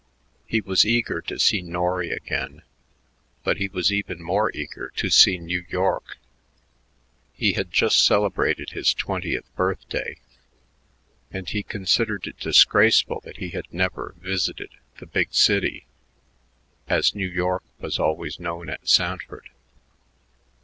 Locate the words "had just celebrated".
7.53-8.71